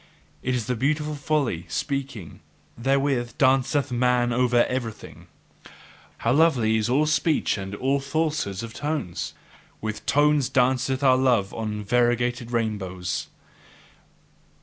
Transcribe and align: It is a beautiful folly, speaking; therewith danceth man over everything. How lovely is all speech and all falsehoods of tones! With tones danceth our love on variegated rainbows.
It 0.41 0.55
is 0.55 0.67
a 0.67 0.75
beautiful 0.75 1.13
folly, 1.13 1.65
speaking; 1.69 2.39
therewith 2.75 3.33
danceth 3.37 3.91
man 3.91 4.33
over 4.33 4.65
everything. 4.65 5.27
How 6.17 6.31
lovely 6.33 6.77
is 6.77 6.89
all 6.89 7.05
speech 7.05 7.55
and 7.55 7.75
all 7.75 7.99
falsehoods 7.99 8.63
of 8.63 8.73
tones! 8.73 9.35
With 9.79 10.03
tones 10.07 10.49
danceth 10.49 11.03
our 11.03 11.17
love 11.17 11.53
on 11.53 11.83
variegated 11.83 12.49
rainbows. 12.49 13.27